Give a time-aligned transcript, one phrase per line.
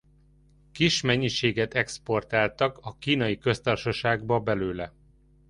[0.71, 4.93] Kis mennyiséget exportáltak a Kínai Köztársaságba belőle.